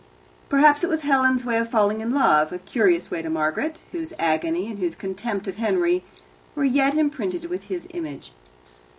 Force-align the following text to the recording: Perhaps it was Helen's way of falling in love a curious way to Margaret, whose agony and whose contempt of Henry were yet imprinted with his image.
Perhaps 0.49 0.83
it 0.83 0.89
was 0.89 1.01
Helen's 1.01 1.45
way 1.45 1.59
of 1.59 1.69
falling 1.69 2.01
in 2.01 2.11
love 2.11 2.51
a 2.51 2.57
curious 2.57 3.11
way 3.11 3.21
to 3.21 3.29
Margaret, 3.29 3.81
whose 3.91 4.13
agony 4.17 4.67
and 4.67 4.79
whose 4.79 4.95
contempt 4.95 5.47
of 5.47 5.57
Henry 5.57 6.03
were 6.55 6.63
yet 6.63 6.97
imprinted 6.97 7.45
with 7.45 7.65
his 7.65 7.87
image. 7.91 8.31